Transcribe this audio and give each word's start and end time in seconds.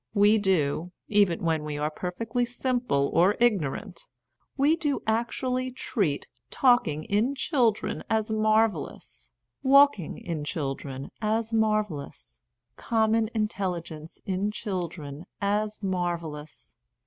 We 0.15 0.39
do 0.39 0.93
(even 1.09 1.43
when 1.43 1.63
we 1.63 1.77
are 1.77 1.91
perfectly 1.91 2.43
simple 2.43 3.11
or 3.13 3.35
ignorant)— 3.39 4.07
we 4.57 4.75
do 4.75 5.03
actually 5.05 5.69
treat 5.69 6.25
talking 6.49 7.03
in 7.03 7.35
children 7.35 8.03
as 8.09 8.31
marvel 8.31 8.85
lous, 8.91 9.29
walking 9.61 10.17
in 10.17 10.43
children 10.43 11.11
as 11.21 11.53
marvellous, 11.53 12.39
common 12.77 13.29
intelligence 13.35 14.19
in 14.25 14.49
children 14.49 15.27
as 15.39 15.83
marvel 15.83 16.31
lous. 16.31 16.75